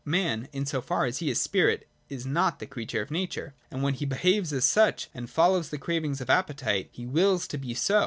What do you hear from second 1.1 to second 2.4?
he is spirit is